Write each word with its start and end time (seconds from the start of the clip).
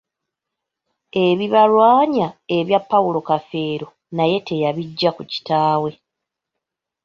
Ebibalwanya 1.25 2.27
ebya 2.57 2.79
Paulo 2.91 3.19
Kafeero 3.29 3.87
naye 4.15 4.37
teyabijja 4.47 5.09
ku 5.17 5.23
kitaawe. 5.31 5.91